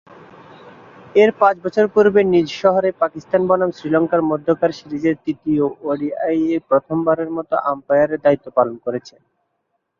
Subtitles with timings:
[1.15, 7.53] এর পাঁচ বছর পূর্বে নিজ শহরে পাকিস্তান বনাম শ্রীলঙ্কার মধ্যকার সিরিজের তৃতীয় ওডিআইয়ে প্রথমবারের মতো
[7.71, 9.19] আম্পায়ারের দায়িত্ব পালন করেছেন।